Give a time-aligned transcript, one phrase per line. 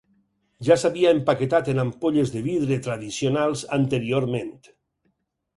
[0.67, 4.53] Ja s'havia empaquetat en ampolles de vidre tradicionals anteriorment.